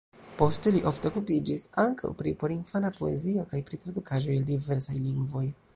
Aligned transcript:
Poste 0.37 0.71
li 0.75 0.79
ofte 0.91 1.09
okupiĝis 1.09 1.65
ankaŭ 1.83 2.11
pri 2.23 2.33
porinfana 2.45 2.93
poezio 2.97 3.47
kaj 3.53 3.63
pri 3.69 3.81
tradukaĵoj 3.87 4.37
el 4.39 4.53
diversaj 4.55 4.99
lingvoj. 5.09 5.47